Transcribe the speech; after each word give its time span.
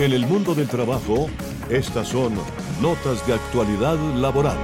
En 0.00 0.12
el 0.12 0.26
mundo 0.26 0.54
del 0.54 0.66
trabajo, 0.66 1.28
estas 1.68 2.08
son 2.08 2.32
notas 2.80 3.26
de 3.26 3.34
actualidad 3.34 3.98
laboral. 4.16 4.56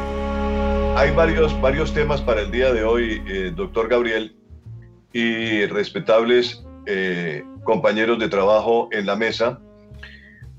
Hay 0.97 1.11
varios, 1.11 1.61
varios 1.61 1.93
temas 1.93 2.23
para 2.23 2.41
el 2.41 2.51
día 2.51 2.73
de 2.73 2.83
hoy, 2.85 3.23
eh, 3.27 3.53
doctor 3.55 3.87
Gabriel, 3.87 4.35
y 5.13 5.67
respetables 5.67 6.65
eh, 6.87 7.45
compañeros 7.65 8.19
de 8.19 8.31
trabajo 8.31 8.89
en 8.93 9.05
la 9.05 9.15
mesa. 9.15 9.61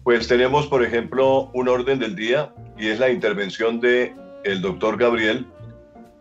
Pues 0.03 0.27
tenemos, 0.27 0.67
por 0.67 0.83
ejemplo, 0.83 1.49
un 1.55 1.69
orden 1.69 1.97
del 1.97 2.15
día 2.15 2.53
y 2.77 2.89
es 2.89 2.99
la 2.99 3.09
intervención 3.09 3.79
de 3.79 4.15
el 4.43 4.61
doctor 4.61 4.95
Gabriel 4.95 5.47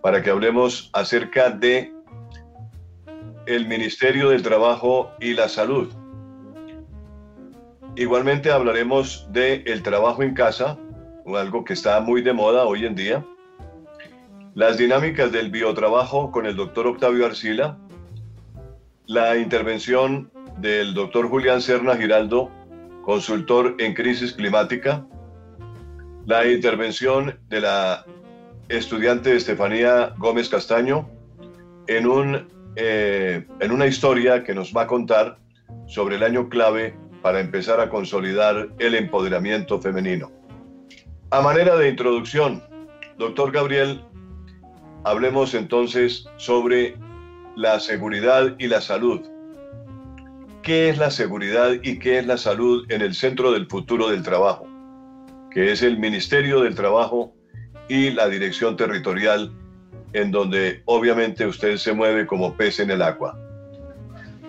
para 0.01 0.23
que 0.23 0.31
hablemos 0.31 0.89
acerca 0.95 1.51
de 1.51 1.93
el 3.45 3.69
Ministerio 3.69 4.31
del 4.31 4.43
Trabajo 4.43 5.11
y 5.21 5.35
la 5.35 5.47
Salud. 5.51 5.93
Igualmente 7.97 8.51
hablaremos 8.51 9.27
de 9.33 9.63
el 9.65 9.83
trabajo 9.83 10.23
en 10.23 10.35
casa, 10.35 10.77
algo 11.35 11.65
que 11.65 11.73
está 11.73 11.99
muy 12.01 12.21
de 12.21 12.35
moda 12.35 12.65
hoy 12.67 12.85
en 12.85 12.95
día. 12.95 13.25
Las 14.55 14.77
dinámicas 14.77 15.33
del 15.33 15.51
biotrabajo 15.51 16.31
con 16.31 16.45
el 16.45 16.57
doctor 16.57 16.87
Octavio 16.87 17.25
Arcila. 17.25 17.79
La 19.07 19.39
intervención 19.39 20.31
del 20.59 20.93
doctor 20.93 21.31
Julián 21.31 21.63
Serna 21.63 21.97
Giraldo, 21.97 22.51
consultor 23.03 23.77
en 23.79 23.95
crisis 23.95 24.35
climática. 24.35 25.07
La 26.27 26.47
intervención 26.47 27.39
de 27.49 27.63
la 27.63 28.05
estudiante 28.69 29.35
Estefanía 29.35 30.13
Gómez 30.19 30.51
Castaño 30.51 31.09
en, 31.87 32.07
un, 32.07 32.47
eh, 32.77 33.47
en 33.61 33.73
una 33.73 33.87
historia 33.87 34.45
que 34.45 34.55
nos 34.55 34.77
va 34.77 34.83
a 34.83 34.87
contar 34.87 35.39
sobre 35.87 36.17
el 36.17 36.25
año 36.25 36.51
clave 36.51 36.95
para 37.27 37.41
empezar 37.41 37.81
a 37.81 37.89
consolidar 37.89 38.69
el 38.79 38.95
empoderamiento 38.95 39.81
femenino. 39.81 40.31
A 41.33 41.41
manera 41.41 41.77
de 41.77 41.89
introducción, 41.89 42.63
doctor 43.19 43.51
Gabriel, 43.51 44.01
hablemos 45.03 45.53
entonces 45.55 46.29
sobre 46.37 46.97
la 47.57 47.81
seguridad 47.81 48.55
y 48.61 48.69
la 48.69 48.81
salud. 48.81 49.23
¿Qué 50.63 50.89
es 50.89 50.99
la 50.99 51.11
seguridad 51.11 51.73
y 51.83 51.99
qué 51.99 52.21
es 52.21 52.29
la 52.29 52.37
salud 52.37 52.87
en 52.93 53.01
el 53.01 53.13
centro 53.13 53.51
del 53.51 53.67
futuro 53.67 54.09
del 54.09 54.23
trabajo? 54.23 54.69
Que 55.51 55.73
es 55.73 55.83
el 55.83 55.99
Ministerio 55.99 56.61
del 56.61 56.77
Trabajo 56.77 57.35
y 57.89 58.11
la 58.11 58.29
Dirección 58.29 58.77
Territorial, 58.77 59.53
en 60.13 60.31
donde 60.31 60.81
obviamente 60.85 61.45
usted 61.45 61.77
se 61.77 61.93
mueve 61.93 62.25
como 62.25 62.57
pez 62.57 62.79
en 62.79 62.93
el 62.93 63.03
agua. 63.03 63.37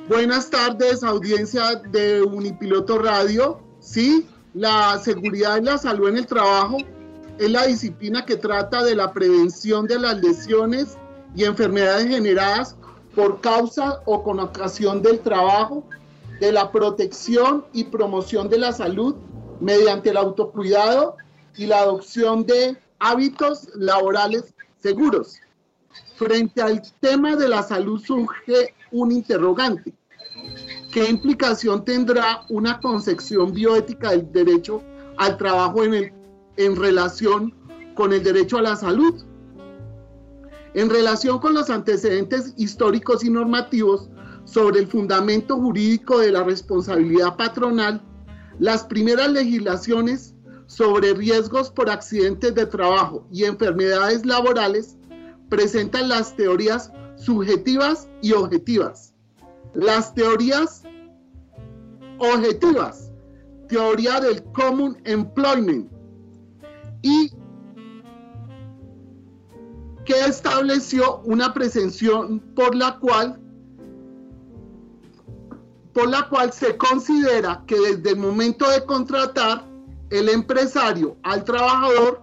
Buenas 0.07 0.49
tardes, 0.49 1.03
audiencia 1.03 1.75
de 1.75 2.21
Unipiloto 2.23 2.97
Radio. 2.97 3.59
Sí, 3.81 4.25
la 4.53 4.97
seguridad 4.99 5.57
y 5.57 5.65
la 5.65 5.77
salud 5.77 6.07
en 6.07 6.15
el 6.15 6.25
trabajo 6.25 6.77
es 7.37 7.51
la 7.51 7.65
disciplina 7.65 8.25
que 8.25 8.37
trata 8.37 8.85
de 8.85 8.95
la 8.95 9.11
prevención 9.11 9.85
de 9.85 9.99
las 9.99 10.17
lesiones 10.21 10.97
y 11.35 11.43
enfermedades 11.43 12.07
generadas 12.07 12.77
por 13.15 13.41
causa 13.41 14.01
o 14.05 14.23
con 14.23 14.39
ocasión 14.39 15.01
del 15.01 15.19
trabajo, 15.19 15.83
de 16.39 16.53
la 16.53 16.71
protección 16.71 17.65
y 17.73 17.83
promoción 17.83 18.47
de 18.47 18.59
la 18.59 18.71
salud 18.71 19.13
mediante 19.59 20.11
el 20.11 20.17
autocuidado 20.17 21.17
y 21.57 21.65
la 21.65 21.79
adopción 21.79 22.45
de 22.45 22.77
hábitos 22.99 23.67
laborales 23.75 24.53
seguros. 24.81 25.41
Frente 26.15 26.61
al 26.61 26.81
tema 26.99 27.35
de 27.35 27.47
la 27.47 27.61
salud 27.63 28.01
surge 28.03 28.73
un 28.91 29.11
interrogante. 29.11 29.93
¿Qué 30.91 31.09
implicación 31.09 31.83
tendrá 31.85 32.45
una 32.49 32.79
concepción 32.79 33.53
bioética 33.53 34.11
del 34.11 34.31
derecho 34.31 34.81
al 35.17 35.37
trabajo 35.37 35.83
en, 35.83 35.93
el, 35.93 36.13
en 36.57 36.75
relación 36.75 37.53
con 37.95 38.13
el 38.13 38.23
derecho 38.23 38.57
a 38.57 38.61
la 38.61 38.75
salud? 38.75 39.23
En 40.73 40.89
relación 40.89 41.39
con 41.39 41.53
los 41.53 41.69
antecedentes 41.69 42.53
históricos 42.57 43.23
y 43.23 43.29
normativos 43.29 44.09
sobre 44.45 44.79
el 44.79 44.87
fundamento 44.87 45.57
jurídico 45.57 46.19
de 46.19 46.31
la 46.31 46.43
responsabilidad 46.43 47.35
patronal, 47.35 48.01
las 48.59 48.83
primeras 48.83 49.29
legislaciones 49.31 50.35
sobre 50.67 51.13
riesgos 51.13 51.69
por 51.69 51.89
accidentes 51.89 52.55
de 52.55 52.65
trabajo 52.65 53.27
y 53.31 53.43
enfermedades 53.43 54.25
laborales 54.25 54.97
presentan 55.49 56.09
las 56.09 56.35
teorías 56.35 56.91
subjetivas 57.15 58.07
y 58.21 58.33
objetivas. 58.33 59.13
Las 59.73 60.13
teorías 60.13 60.83
objetivas, 62.19 63.11
teoría 63.67 64.19
del 64.19 64.43
Common 64.53 64.97
Employment 65.05 65.91
y 67.01 67.31
que 70.05 70.25
estableció 70.25 71.21
una 71.25 71.53
presención 71.53 72.39
por 72.55 72.73
la 72.73 72.97
cual 72.99 73.39
por 75.93 76.09
la 76.09 76.29
cual 76.29 76.53
se 76.53 76.77
considera 76.77 77.63
que 77.65 77.75
desde 77.75 78.11
el 78.11 78.17
momento 78.17 78.69
de 78.69 78.85
contratar 78.85 79.65
el 80.11 80.29
empresario 80.29 81.17
al 81.23 81.43
trabajador, 81.43 82.21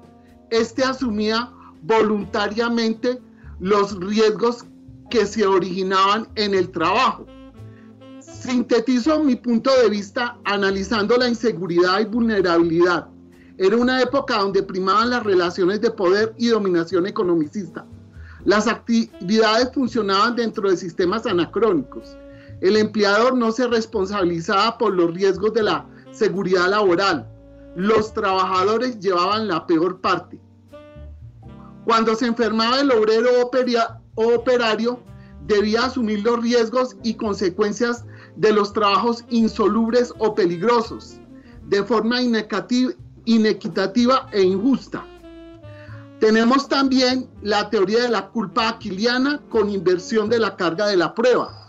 este 0.50 0.84
asumía 0.84 1.52
voluntariamente 1.87 3.21
los 3.61 3.99
riesgos 3.99 4.65
que 5.11 5.27
se 5.27 5.47
originaban 5.47 6.28
en 6.34 6.55
el 6.55 6.71
trabajo. 6.71 7.27
Sintetizo 8.21 9.22
mi 9.22 9.37
punto 9.37 9.71
de 9.83 9.89
vista 9.89 10.37
analizando 10.45 11.17
la 11.17 11.28
inseguridad 11.28 12.00
y 12.00 12.05
vulnerabilidad. 12.05 13.09
Era 13.56 13.77
una 13.77 14.03
época 14.03 14.39
donde 14.39 14.62
primaban 14.62 15.11
las 15.11 15.22
relaciones 15.22 15.81
de 15.81 15.91
poder 15.91 16.34
y 16.39 16.49
dominación 16.49 17.06
economicista. 17.06 17.87
Las 18.45 18.66
actividades 18.66 19.71
funcionaban 19.72 20.37
dentro 20.37 20.69
de 20.69 20.77
sistemas 20.77 21.25
anacrónicos. 21.27 22.16
El 22.61 22.77
empleador 22.77 23.37
no 23.37 23.53
se 23.53 23.66
responsabilizaba 23.69 24.77
por 24.77 24.93
los 24.95 25.15
riesgos 25.15 25.55
de 25.55 25.62
la 25.62 25.87
seguridad 26.12 26.69
laboral. 26.69 27.27
Los 27.77 28.12
trabajadores 28.12 28.99
llevaban 29.01 29.49
la 29.49 29.66
peor 29.66 30.01
parte. 30.01 30.41
Cuando 31.84 32.15
se 32.15 32.27
enfermaba 32.27 32.81
el 32.81 32.91
obrero 32.91 33.31
operario, 34.17 35.00
debía 35.47 35.84
asumir 35.84 36.22
los 36.22 36.43
riesgos 36.43 36.97
y 37.03 37.15
consecuencias 37.15 38.05
de 38.37 38.53
los 38.53 38.72
trabajos 38.72 39.25
insolubles 39.28 40.12
o 40.19 40.34
peligrosos, 40.34 41.21
de 41.69 41.84
forma 41.84 42.22
inequitativa 42.22 44.28
e 44.33 44.43
injusta. 44.43 45.05
Tenemos 46.21 46.69
también 46.69 47.28
la 47.43 47.69
teoría 47.69 48.03
de 48.03 48.09
la 48.09 48.28
culpa 48.28 48.69
aquiliana 48.69 49.43
con 49.51 49.69
inversión 49.69 50.31
de 50.31 50.39
la 50.39 50.56
carga 50.56 50.87
de 50.87 50.97
la 50.97 51.15
prueba. 51.15 51.61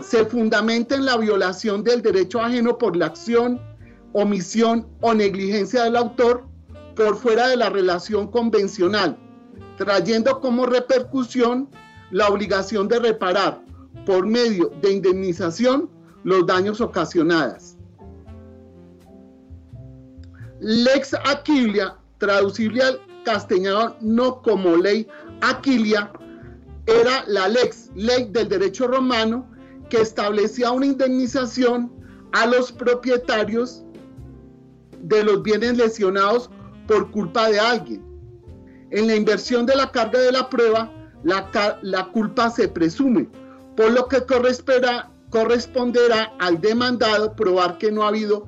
Se 0.00 0.24
fundamenta 0.24 0.94
en 0.94 1.04
la 1.04 1.16
violación 1.16 1.82
del 1.82 2.02
derecho 2.02 2.40
ajeno 2.40 2.78
por 2.78 2.96
la 2.96 3.06
acción, 3.06 3.60
omisión 4.12 4.86
o 5.00 5.14
negligencia 5.14 5.82
del 5.82 5.96
autor 5.96 6.46
por 6.94 7.16
fuera 7.16 7.48
de 7.48 7.56
la 7.56 7.70
relación 7.70 8.28
convencional, 8.28 9.18
trayendo 9.78 10.40
como 10.40 10.66
repercusión 10.66 11.68
la 12.10 12.28
obligación 12.28 12.88
de 12.88 12.98
reparar 12.98 13.62
por 14.04 14.26
medio 14.26 14.70
de 14.82 14.92
indemnización 14.92 15.88
los 16.24 16.46
daños 16.46 16.80
ocasionados. 16.80 17.76
Lex 20.60 21.14
Aquilia, 21.14 21.96
traducible 22.18 22.82
al 22.82 23.00
castellano 23.24 23.94
no 24.00 24.42
como 24.42 24.76
ley 24.76 25.06
Aquilia, 25.40 26.10
era 26.86 27.22
la 27.26 27.48
lex, 27.48 27.90
ley 27.94 28.28
del 28.30 28.48
derecho 28.48 28.88
romano, 28.88 29.48
que 29.88 30.00
establecía 30.00 30.70
una 30.70 30.86
indemnización 30.86 31.92
a 32.32 32.46
los 32.46 32.72
propietarios 32.72 33.84
de 35.02 35.22
los 35.22 35.42
bienes 35.42 35.76
lesionados 35.76 36.50
por 36.86 37.10
culpa 37.10 37.48
de 37.50 37.60
alguien. 37.60 38.07
En 38.90 39.06
la 39.06 39.14
inversión 39.14 39.66
de 39.66 39.76
la 39.76 39.90
carga 39.90 40.18
de 40.18 40.32
la 40.32 40.48
prueba, 40.48 40.90
la, 41.22 42.08
culpa 42.12 42.50
se 42.50 42.68
presume, 42.68 43.28
por 43.76 43.92
lo 43.92 44.08
que 44.08 44.24
corresponderá, 44.24 46.32
al 46.38 46.60
demandado 46.60 47.34
probar 47.34 47.78
que 47.78 47.92
no 47.92 48.02
ha 48.02 48.08
habido 48.08 48.46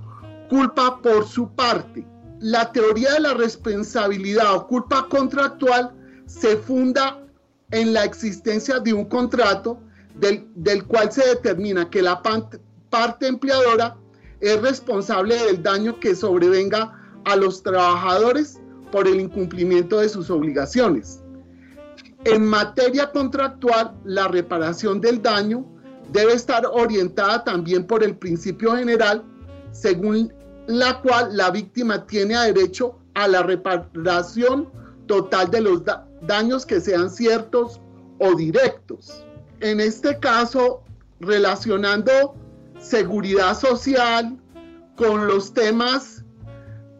culpa 0.49 1.01
por 1.03 1.27
su 1.27 1.55
parte. 1.55 2.07
La 2.39 2.73
teoría 2.73 3.13
de 3.15 3.21
la 3.21 3.35
responsabilidad 3.35 4.55
o 4.55 4.67
culpa 4.67 5.07
contractual 5.09 5.93
se 6.27 6.57
funda 6.57 7.23
en 7.71 7.93
la 7.93 8.05
existencia 8.05 8.81
de 8.81 8.95
un 8.95 9.05
contrato 9.05 9.79
del 10.15 10.85
cual 10.87 11.13
se 11.13 11.27
determina 11.27 11.91
que 11.91 12.03
la 12.03 12.23
parte 12.23 13.27
empleadora 13.27 13.97
es 14.41 14.61
responsable 14.61 15.37
del 15.37 15.63
daño 15.63 16.01
que 16.01 16.15
sobrevenga 16.15 16.97
a 17.25 17.37
los 17.37 17.63
trabajadores 17.63 18.60
por 18.91 19.07
el 19.09 19.21
incumplimiento 19.21 19.99
de 19.99 20.09
sus 20.09 20.31
obligaciones. 20.31 21.23
En 22.25 22.45
materia 22.45 23.11
contractual, 23.11 23.93
la 24.05 24.29
reparación 24.29 25.01
del 25.01 25.23
daño 25.23 25.65
debe 26.13 26.35
estar 26.35 26.67
orientada 26.67 27.45
también 27.45 27.87
por 27.87 28.03
el 28.03 28.17
principio 28.17 28.77
general 28.77 29.25
según 29.73 30.33
la 30.67 31.01
cual 31.01 31.37
la 31.37 31.51
víctima 31.51 32.07
tiene 32.07 32.37
derecho 32.39 32.99
a 33.15 33.27
la 33.27 33.43
reparación 33.43 34.69
total 35.07 35.51
de 35.51 35.61
los 35.63 35.83
daños 36.23 36.67
que 36.67 36.81
sean 36.81 37.11
ciertos 37.11 37.81
o 38.19 38.35
directos. 38.35 39.25
En 39.61 39.81
este 39.81 40.19
caso, 40.19 40.83
relacionando 41.21 42.35
seguridad 42.79 43.59
social 43.59 44.39
con 44.97 45.27
los 45.27 45.53
temas 45.53 46.25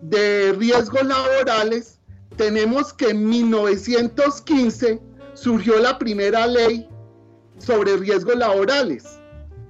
de 0.03 0.53
riesgos 0.53 1.05
laborales, 1.05 1.99
tenemos 2.37 2.93
que 2.93 3.11
en 3.11 3.29
1915 3.29 5.01
surgió 5.35 5.79
la 5.79 5.99
primera 5.99 6.47
ley 6.47 6.89
sobre 7.59 7.97
riesgos 7.97 8.37
laborales. 8.37 9.21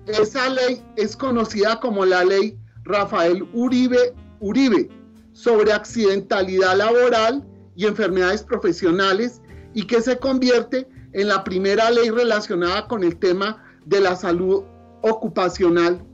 Esa 0.07 0.49
ley 0.49 0.83
es 0.97 1.17
conocida 1.17 1.81
como 1.81 2.05
la 2.05 2.25
ley 2.25 2.59
Rafael 2.85 3.47
Uribe, 3.53 4.15
Uribe 4.41 4.89
sobre 5.33 5.73
accidentalidad 5.73 6.77
laboral 6.77 7.47
y 7.77 7.87
enfermedades 7.87 8.43
profesionales 8.43 9.41
y 9.75 9.87
que 9.87 10.01
se 10.01 10.19
convierte 10.19 10.89
en 11.13 11.29
la 11.29 11.45
primera 11.45 11.91
ley 11.91 12.11
relacionada 12.11 12.87
con 12.89 13.05
el 13.05 13.17
tema 13.17 13.63
de 13.85 14.01
la 14.01 14.17
salud 14.17 14.65
ocupacional 15.03 16.05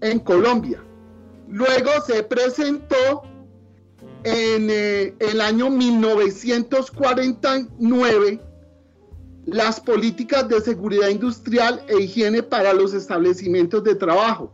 en 0.00 0.18
Colombia. 0.18 0.82
Luego 1.48 1.90
se 2.06 2.22
presentó 2.22 3.22
en 4.24 4.68
eh, 4.70 5.14
el 5.18 5.40
año 5.40 5.70
1949 5.70 8.40
las 9.46 9.80
políticas 9.80 10.48
de 10.48 10.60
seguridad 10.60 11.08
industrial 11.08 11.82
e 11.88 12.02
higiene 12.02 12.42
para 12.42 12.72
los 12.72 12.94
establecimientos 12.94 13.82
de 13.82 13.96
trabajo. 13.96 14.52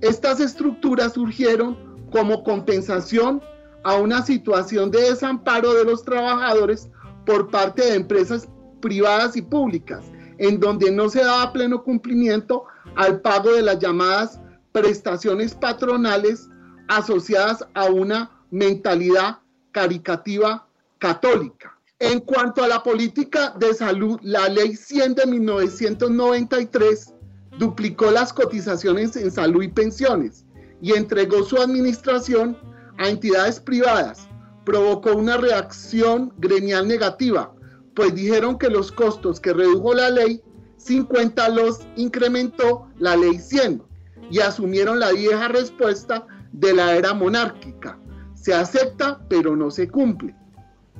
Estas 0.00 0.40
estructuras 0.40 1.12
surgieron 1.12 1.76
como 2.10 2.42
compensación 2.42 3.40
a 3.84 3.94
una 3.94 4.22
situación 4.22 4.90
de 4.90 5.02
desamparo 5.02 5.74
de 5.74 5.84
los 5.84 6.04
trabajadores 6.04 6.90
por 7.24 7.50
parte 7.50 7.84
de 7.84 7.94
empresas 7.94 8.48
privadas 8.80 9.36
y 9.36 9.42
públicas, 9.42 10.04
en 10.38 10.58
donde 10.58 10.90
no 10.90 11.08
se 11.08 11.22
daba 11.22 11.52
pleno 11.52 11.84
cumplimiento 11.84 12.64
al 12.96 13.20
pago 13.20 13.52
de 13.52 13.62
las 13.62 13.78
llamadas 13.78 14.40
prestaciones 14.72 15.54
patronales 15.54 16.48
asociadas 16.88 17.64
a 17.74 17.86
una 17.86 18.33
mentalidad 18.54 19.38
caricativa 19.72 20.68
católica. 20.98 21.76
En 21.98 22.20
cuanto 22.20 22.62
a 22.62 22.68
la 22.68 22.84
política 22.84 23.52
de 23.58 23.74
salud, 23.74 24.20
la 24.22 24.48
ley 24.48 24.76
100 24.76 25.16
de 25.16 25.26
1993 25.26 27.14
duplicó 27.58 28.12
las 28.12 28.32
cotizaciones 28.32 29.16
en 29.16 29.32
salud 29.32 29.64
y 29.64 29.68
pensiones 29.68 30.44
y 30.80 30.92
entregó 30.92 31.42
su 31.42 31.56
administración 31.56 32.56
a 32.98 33.08
entidades 33.08 33.58
privadas. 33.58 34.28
Provocó 34.64 35.16
una 35.16 35.36
reacción 35.36 36.32
gremial 36.38 36.86
negativa, 36.86 37.52
pues 37.96 38.14
dijeron 38.14 38.56
que 38.56 38.68
los 38.68 38.92
costos 38.92 39.40
que 39.40 39.52
redujo 39.52 39.94
la 39.94 40.10
ley 40.10 40.40
50 40.76 41.48
los 41.48 41.80
incrementó 41.96 42.86
la 42.98 43.16
ley 43.16 43.38
100 43.38 43.82
y 44.30 44.38
asumieron 44.38 45.00
la 45.00 45.10
vieja 45.10 45.48
respuesta 45.48 46.24
de 46.52 46.72
la 46.72 46.94
era 46.94 47.14
monárquica. 47.14 47.98
Se 48.44 48.52
acepta, 48.52 49.18
pero 49.30 49.56
no 49.56 49.70
se 49.70 49.88
cumple. 49.88 50.34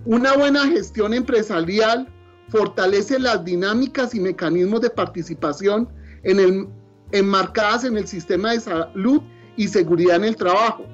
Una 0.07 0.35
buena 0.35 0.67
gestión 0.67 1.13
empresarial 1.13 2.09
fortalece 2.49 3.19
las 3.19 3.45
dinámicas 3.45 4.15
y 4.15 4.21
mecanismos 4.21 4.81
de 4.81 4.89
participación 4.89 5.87
en 6.23 6.41
el, 6.41 6.69
enmarcadas 7.13 7.85
en 7.85 7.99
el 7.99 8.07
sistema 8.07 8.53
de 8.53 8.61
salud 8.61 9.21
y 9.59 9.69
seguridad 9.69 10.17
en 10.17 10.25
el 10.25 10.37
trabajo. 10.37 10.87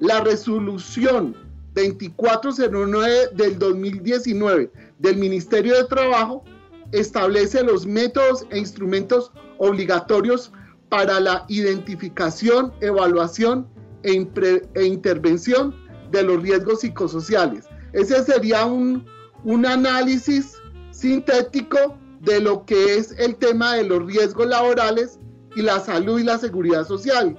La 0.00 0.20
resolución 0.20 1.34
2409 1.74 3.30
del 3.32 3.58
2019 3.58 4.70
del 4.98 5.16
Ministerio 5.16 5.76
de 5.76 5.84
Trabajo 5.84 6.44
establece 6.92 7.64
los 7.64 7.86
métodos 7.86 8.44
e 8.50 8.58
instrumentos 8.58 9.32
obligatorios 9.56 10.52
para 10.90 11.20
la 11.20 11.46
identificación, 11.48 12.74
evaluación 12.82 13.66
e, 14.02 14.28
e 14.74 14.84
intervención 14.84 15.85
de 16.10 16.22
los 16.22 16.42
riesgos 16.42 16.80
psicosociales. 16.80 17.66
Ese 17.92 18.22
sería 18.24 18.64
un, 18.64 19.04
un 19.44 19.66
análisis 19.66 20.60
sintético 20.90 21.96
de 22.20 22.40
lo 22.40 22.64
que 22.64 22.96
es 22.96 23.12
el 23.18 23.36
tema 23.36 23.74
de 23.74 23.84
los 23.84 24.04
riesgos 24.06 24.46
laborales 24.46 25.18
y 25.54 25.62
la 25.62 25.80
salud 25.80 26.20
y 26.20 26.24
la 26.24 26.38
seguridad 26.38 26.86
social. 26.86 27.38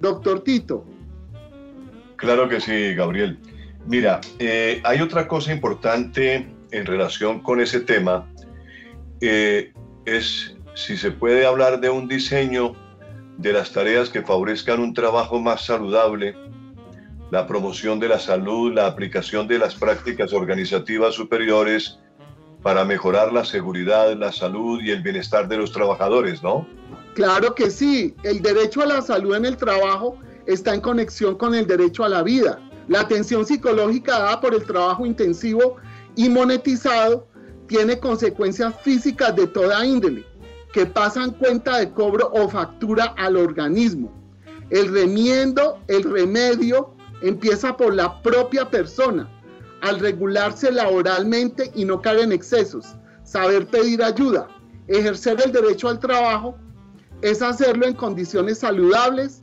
Doctor 0.00 0.42
Tito. 0.44 0.84
Claro 2.16 2.48
que 2.48 2.60
sí, 2.60 2.94
Gabriel. 2.94 3.38
Mira, 3.86 4.20
eh, 4.38 4.80
hay 4.84 5.00
otra 5.00 5.26
cosa 5.26 5.52
importante 5.52 6.48
en 6.70 6.86
relación 6.86 7.40
con 7.40 7.60
ese 7.60 7.80
tema, 7.80 8.26
eh, 9.20 9.72
es 10.04 10.54
si 10.74 10.96
se 10.96 11.10
puede 11.10 11.46
hablar 11.46 11.80
de 11.80 11.90
un 11.90 12.08
diseño 12.08 12.74
de 13.38 13.52
las 13.52 13.72
tareas 13.72 14.08
que 14.08 14.22
favorezcan 14.22 14.80
un 14.80 14.94
trabajo 14.94 15.40
más 15.40 15.64
saludable, 15.64 16.36
la 17.30 17.46
promoción 17.46 18.00
de 18.00 18.08
la 18.08 18.18
salud, 18.18 18.72
la 18.74 18.86
aplicación 18.86 19.46
de 19.46 19.58
las 19.58 19.74
prácticas 19.74 20.32
organizativas 20.32 21.14
superiores 21.14 21.98
para 22.62 22.84
mejorar 22.84 23.32
la 23.32 23.44
seguridad, 23.44 24.14
la 24.16 24.32
salud 24.32 24.80
y 24.82 24.90
el 24.90 25.02
bienestar 25.02 25.48
de 25.48 25.56
los 25.56 25.72
trabajadores, 25.72 26.42
¿no? 26.42 26.66
Claro 27.14 27.54
que 27.54 27.70
sí, 27.70 28.14
el 28.22 28.42
derecho 28.42 28.82
a 28.82 28.86
la 28.86 29.02
salud 29.02 29.34
en 29.34 29.44
el 29.44 29.56
trabajo 29.56 30.18
está 30.46 30.74
en 30.74 30.80
conexión 30.80 31.36
con 31.36 31.54
el 31.54 31.66
derecho 31.66 32.04
a 32.04 32.08
la 32.08 32.22
vida. 32.22 32.60
La 32.88 33.00
atención 33.00 33.46
psicológica 33.46 34.18
dada 34.18 34.40
por 34.40 34.54
el 34.54 34.64
trabajo 34.64 35.06
intensivo 35.06 35.76
y 36.16 36.28
monetizado 36.28 37.28
tiene 37.66 37.98
consecuencias 37.98 38.74
físicas 38.82 39.34
de 39.36 39.46
toda 39.46 39.86
índole 39.86 40.26
que 40.72 40.86
pasan 40.86 41.32
cuenta 41.32 41.78
de 41.78 41.92
cobro 41.92 42.30
o 42.32 42.48
factura 42.48 43.14
al 43.16 43.36
organismo. 43.36 44.12
El 44.70 44.92
remiendo, 44.92 45.78
el 45.88 46.04
remedio, 46.04 46.94
empieza 47.22 47.76
por 47.76 47.94
la 47.94 48.20
propia 48.22 48.68
persona, 48.68 49.28
al 49.82 49.98
regularse 49.98 50.70
laboralmente 50.70 51.70
y 51.74 51.84
no 51.84 52.00
caer 52.02 52.20
en 52.20 52.32
excesos, 52.32 52.96
saber 53.24 53.66
pedir 53.66 54.02
ayuda, 54.02 54.48
ejercer 54.88 55.40
el 55.44 55.52
derecho 55.52 55.88
al 55.88 55.98
trabajo, 55.98 56.56
es 57.22 57.42
hacerlo 57.42 57.86
en 57.86 57.94
condiciones 57.94 58.58
saludables 58.58 59.42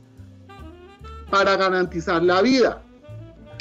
para 1.30 1.56
garantizar 1.56 2.22
la 2.22 2.42
vida. 2.42 2.82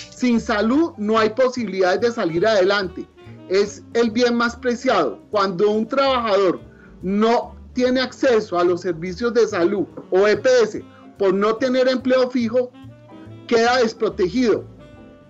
Sin 0.10 0.40
salud 0.40 0.94
no 0.98 1.20
hay 1.20 1.30
posibilidades 1.30 2.02
de 2.02 2.12
salir 2.12 2.46
adelante. 2.46 3.08
Es 3.50 3.84
el 3.94 4.12
bien 4.12 4.36
más 4.36 4.56
preciado. 4.56 5.22
Cuando 5.30 5.70
un 5.70 5.88
trabajador 5.88 6.60
no 7.02 7.56
tiene 7.74 8.02
acceso 8.02 8.58
a 8.58 8.64
los 8.64 8.82
servicios 8.82 9.34
de 9.34 9.48
salud 9.48 9.86
o 10.10 10.28
EPS 10.28 10.80
por 11.18 11.34
no 11.34 11.56
tener 11.56 11.88
empleo 11.88 12.30
fijo, 12.30 12.72
queda 13.48 13.78
desprotegido. 13.78 14.66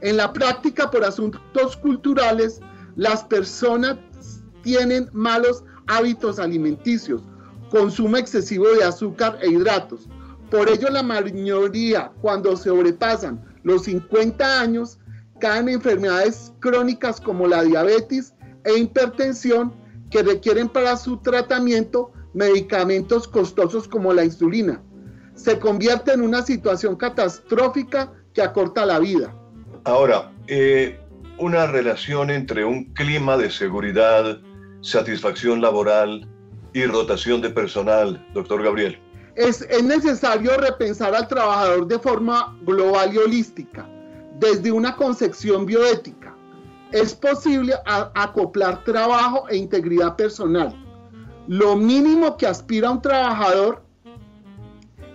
En 0.01 0.17
la 0.17 0.31
práctica, 0.33 0.91
por 0.91 1.03
asuntos 1.03 1.77
culturales, 1.77 2.59
las 2.95 3.23
personas 3.23 3.97
tienen 4.63 5.09
malos 5.13 5.63
hábitos 5.87 6.39
alimenticios, 6.39 7.21
consumo 7.69 8.17
excesivo 8.17 8.67
de 8.69 8.83
azúcar 8.83 9.37
e 9.41 9.49
hidratos. 9.49 10.07
Por 10.51 10.69
ello, 10.69 10.89
la 10.89 11.03
mayoría, 11.03 12.11
cuando 12.21 12.55
sobrepasan 12.55 13.43
los 13.63 13.83
50 13.83 14.61
años, 14.61 14.99
caen 15.39 15.69
enfermedades 15.69 16.53
crónicas 16.59 17.19
como 17.21 17.47
la 17.47 17.63
diabetes 17.63 18.33
e 18.63 18.77
hipertensión 18.77 19.73
que 20.09 20.23
requieren 20.23 20.69
para 20.69 20.97
su 20.97 21.17
tratamiento 21.17 22.11
medicamentos 22.33 23.27
costosos 23.27 23.87
como 23.87 24.13
la 24.13 24.23
insulina. 24.23 24.81
Se 25.37 25.57
convierte 25.59 26.11
en 26.11 26.21
una 26.21 26.41
situación 26.41 26.97
catastrófica 26.97 28.11
que 28.33 28.41
acorta 28.41 28.85
la 28.85 28.99
vida. 28.99 29.33
Ahora, 29.85 30.31
eh, 30.47 30.99
una 31.37 31.67
relación 31.67 32.29
entre 32.29 32.65
un 32.65 32.93
clima 32.93 33.37
de 33.37 33.49
seguridad, 33.49 34.39
satisfacción 34.81 35.61
laboral 35.61 36.27
y 36.73 36.85
rotación 36.85 37.41
de 37.41 37.51
personal, 37.51 38.27
doctor 38.33 38.61
Gabriel 38.61 38.99
es, 39.37 39.65
necesario 39.83 40.57
repensar 40.57 41.15
al 41.15 41.27
trabajador 41.27 41.87
de 41.87 41.99
forma 41.99 42.57
global 42.63 43.13
y 43.13 43.17
holística, 43.17 43.87
desde 44.39 44.71
una 44.71 44.95
concepción 44.95 45.65
bioética. 45.65 46.35
Es 46.91 47.13
posible 47.13 47.75
acoplar 47.85 48.83
trabajo 48.83 49.47
e 49.49 49.57
integridad 49.57 50.15
personal. 50.15 50.73
Lo 51.47 51.75
mínimo 51.75 52.35
que 52.35 52.47
aspira 52.47 52.89
un 52.89 53.01
trabajador 53.01 53.83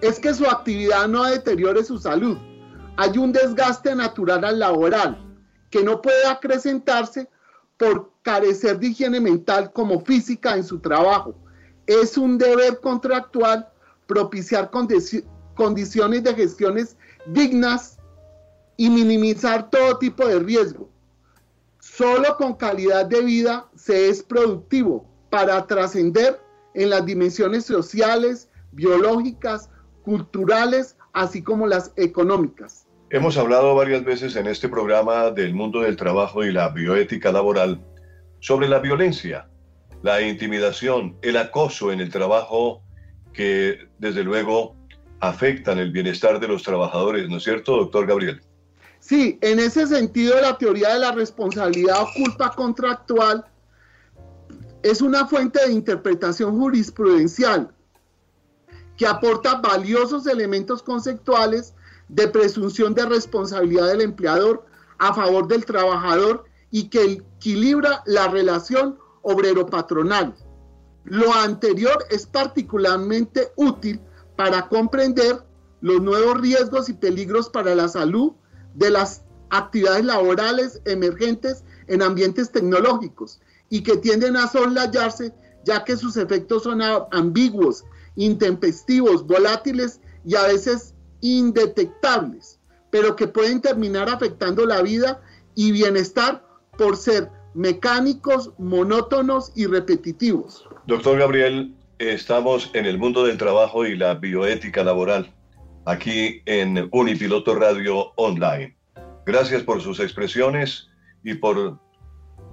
es 0.02 0.18
que 0.18 0.34
su 0.34 0.44
actividad 0.46 1.06
no 1.08 1.24
deteriore 1.24 1.84
su 1.84 1.96
salud. 1.96 2.36
Hay 2.96 3.16
un 3.16 3.32
desgaste 3.32 3.94
natural 3.94 4.44
al 4.44 4.58
laboral 4.58 5.16
que 5.70 5.82
no 5.82 6.02
puede 6.02 6.26
acrecentarse 6.26 7.30
por 7.78 8.10
carecer 8.22 8.78
de 8.78 8.88
higiene 8.88 9.20
mental 9.20 9.72
como 9.72 10.00
física 10.00 10.56
en 10.56 10.64
su 10.64 10.80
trabajo. 10.80 11.36
Es 11.86 12.18
un 12.18 12.36
deber 12.36 12.80
contractual 12.80 13.68
propiciar 14.06 14.70
condiciones 15.54 16.24
de 16.24 16.34
gestiones 16.34 16.96
dignas 17.26 17.98
y 18.76 18.90
minimizar 18.90 19.70
todo 19.70 19.98
tipo 19.98 20.26
de 20.26 20.40
riesgo. 20.40 20.90
Solo 21.78 22.36
con 22.36 22.54
calidad 22.54 23.06
de 23.06 23.20
vida 23.22 23.68
se 23.76 24.08
es 24.08 24.22
productivo 24.22 25.06
para 25.30 25.64
trascender 25.66 26.40
en 26.74 26.90
las 26.90 27.06
dimensiones 27.06 27.64
sociales, 27.64 28.48
biológicas, 28.72 29.70
culturales, 30.02 30.96
así 31.12 31.42
como 31.42 31.66
las 31.66 31.92
económicas. 31.96 32.86
Hemos 33.10 33.36
hablado 33.36 33.74
varias 33.74 34.04
veces 34.04 34.36
en 34.36 34.46
este 34.46 34.68
programa 34.68 35.30
del 35.30 35.54
mundo 35.54 35.80
del 35.80 35.96
trabajo 35.96 36.44
y 36.44 36.52
la 36.52 36.70
bioética 36.70 37.30
laboral 37.30 37.80
sobre 38.40 38.68
la 38.68 38.78
violencia, 38.78 39.48
la 40.02 40.22
intimidación, 40.22 41.16
el 41.22 41.36
acoso 41.36 41.92
en 41.92 42.00
el 42.00 42.10
trabajo 42.10 42.82
que 43.32 43.88
desde 43.98 44.24
luego 44.24 44.76
afectan 45.20 45.78
el 45.78 45.92
bienestar 45.92 46.40
de 46.40 46.48
los 46.48 46.62
trabajadores, 46.62 47.28
¿no 47.28 47.36
es 47.36 47.44
cierto, 47.44 47.76
doctor 47.76 48.06
Gabriel? 48.06 48.40
Sí, 48.98 49.38
en 49.40 49.58
ese 49.58 49.86
sentido 49.86 50.40
la 50.40 50.56
teoría 50.58 50.94
de 50.94 51.00
la 51.00 51.12
responsabilidad 51.12 52.02
o 52.02 52.08
culpa 52.16 52.50
contractual 52.50 53.44
es 54.82 55.00
una 55.00 55.26
fuente 55.26 55.64
de 55.66 55.72
interpretación 55.72 56.58
jurisprudencial 56.58 57.72
que 59.02 59.08
aporta 59.08 59.56
valiosos 59.56 60.28
elementos 60.28 60.80
conceptuales 60.80 61.74
de 62.06 62.28
presunción 62.28 62.94
de 62.94 63.04
responsabilidad 63.04 63.88
del 63.88 64.00
empleador 64.00 64.64
a 64.98 65.12
favor 65.12 65.48
del 65.48 65.64
trabajador 65.64 66.44
y 66.70 66.88
que 66.88 67.02
equilibra 67.02 68.04
la 68.06 68.28
relación 68.28 69.00
obrero-patronal. 69.22 70.36
Lo 71.02 71.34
anterior 71.34 72.04
es 72.10 72.26
particularmente 72.26 73.50
útil 73.56 74.00
para 74.36 74.68
comprender 74.68 75.44
los 75.80 76.00
nuevos 76.00 76.40
riesgos 76.40 76.88
y 76.88 76.92
peligros 76.92 77.48
para 77.50 77.74
la 77.74 77.88
salud 77.88 78.34
de 78.74 78.90
las 78.90 79.24
actividades 79.50 80.04
laborales 80.04 80.80
emergentes 80.84 81.64
en 81.88 82.02
ambientes 82.02 82.52
tecnológicos 82.52 83.40
y 83.68 83.82
que 83.82 83.96
tienden 83.96 84.36
a 84.36 84.46
soslayarse 84.46 85.34
ya 85.64 85.82
que 85.82 85.96
sus 85.96 86.16
efectos 86.16 86.62
son 86.62 86.82
ambiguos, 87.10 87.84
intempestivos, 88.16 89.26
volátiles 89.26 90.00
y 90.24 90.34
a 90.36 90.44
veces 90.44 90.94
indetectables, 91.20 92.60
pero 92.90 93.16
que 93.16 93.26
pueden 93.26 93.60
terminar 93.60 94.08
afectando 94.08 94.66
la 94.66 94.82
vida 94.82 95.20
y 95.54 95.72
bienestar 95.72 96.44
por 96.76 96.96
ser 96.96 97.30
mecánicos, 97.54 98.52
monótonos 98.58 99.52
y 99.54 99.66
repetitivos. 99.66 100.66
Doctor 100.86 101.18
Gabriel, 101.18 101.74
estamos 101.98 102.70
en 102.74 102.86
el 102.86 102.98
mundo 102.98 103.24
del 103.24 103.38
trabajo 103.38 103.86
y 103.86 103.96
la 103.96 104.14
bioética 104.14 104.82
laboral 104.82 105.32
aquí 105.84 106.42
en 106.46 106.88
Unipiloto 106.92 107.54
Radio 107.54 108.12
Online. 108.16 108.76
Gracias 109.26 109.62
por 109.62 109.80
sus 109.80 110.00
expresiones 110.00 110.88
y 111.22 111.34
por 111.34 111.78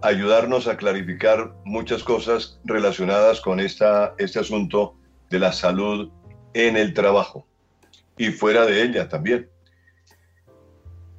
ayudarnos 0.01 0.67
a 0.67 0.77
clarificar 0.77 1.53
muchas 1.65 2.03
cosas 2.03 2.59
relacionadas 2.63 3.41
con 3.41 3.59
esta, 3.59 4.13
este 4.17 4.39
asunto 4.39 4.98
de 5.29 5.39
la 5.39 5.51
salud 5.51 6.11
en 6.53 6.77
el 6.77 6.93
trabajo 6.93 7.45
y 8.17 8.29
fuera 8.29 8.65
de 8.65 8.83
ella 8.83 9.07
también. 9.07 9.49